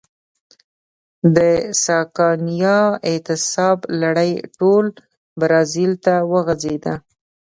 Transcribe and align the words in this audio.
د 1.35 1.37
سکانیا 1.85 2.79
اعتصاب 3.09 3.79
لړۍ 4.01 4.31
ټول 4.57 4.85
برازیل 5.39 5.93
ته 6.05 6.13
وغځېده. 6.31 6.93